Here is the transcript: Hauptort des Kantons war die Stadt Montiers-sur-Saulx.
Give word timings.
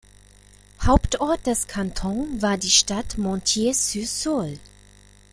Hauptort 0.83 1.45
des 1.45 1.67
Kantons 1.67 2.41
war 2.41 2.57
die 2.57 2.71
Stadt 2.71 3.19
Montiers-sur-Saulx. 3.19 4.59